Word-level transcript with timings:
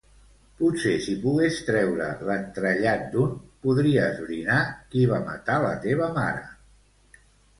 Potser 0.59 0.93
si 1.07 1.11
pogués 1.25 1.57
treure 1.65 2.05
l'entrellat 2.29 3.03
d'un, 3.11 3.35
podria 3.67 4.07
esbrinar 4.15 4.59
qui 4.95 5.05
va 5.13 5.21
matar 5.31 5.59
la 5.67 5.75
teva 5.87 6.09
mare. 6.19 6.49